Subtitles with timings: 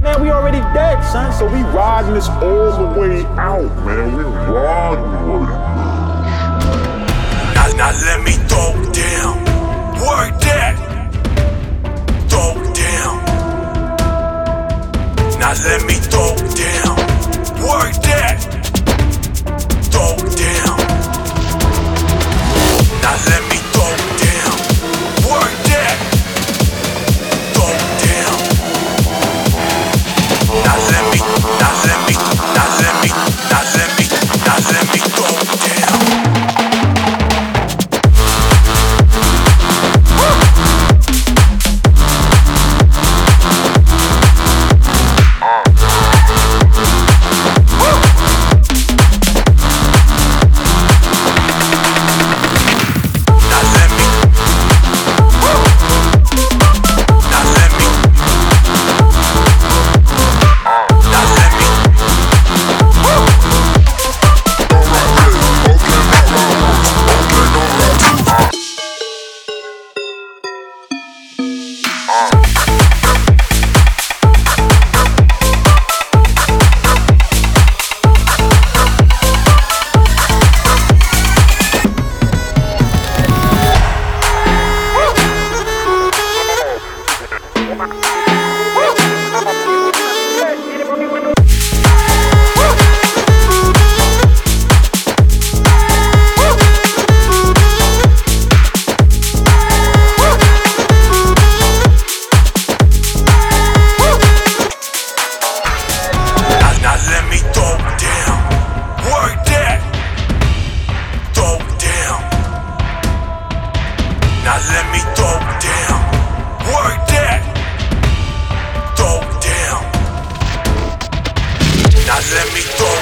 [0.00, 1.32] Man, we already dead, son.
[1.32, 4.16] So we riding this all the way out, man.
[4.16, 5.01] We riding
[72.12, 72.61] on.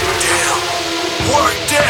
[0.00, 1.89] down, work down.